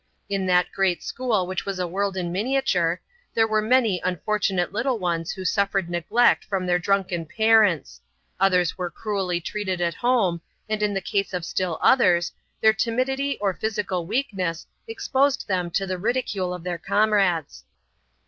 In 0.29 0.47
that 0.47 0.71
great 0.71 1.03
school 1.03 1.45
which 1.45 1.63
was 1.63 1.77
a 1.77 1.85
world 1.87 2.17
in 2.17 2.31
miniature, 2.31 2.99
there 3.35 3.45
were 3.47 3.61
many 3.61 4.01
unfortunate 4.03 4.73
little 4.73 4.97
ones 4.97 5.31
who 5.31 5.45
suffered 5.45 5.91
neglect 5.91 6.43
from 6.43 6.65
their 6.65 6.79
drunken 6.79 7.23
parents; 7.27 8.01
others 8.39 8.79
were 8.79 8.89
cruelly 8.89 9.39
treated 9.39 9.79
at 9.79 9.93
home, 9.93 10.41
and 10.67 10.81
in 10.81 10.95
the 10.95 11.01
case 11.01 11.35
of 11.35 11.45
still 11.45 11.77
others, 11.83 12.31
their 12.61 12.73
timidity 12.73 13.37
or 13.39 13.53
physical 13.53 14.07
weakness 14.07 14.65
exposed 14.87 15.47
them 15.47 15.69
to 15.69 15.85
the 15.85 15.99
ridicule 15.99 16.51
of 16.51 16.63
their 16.63 16.79
comrades. 16.79 17.63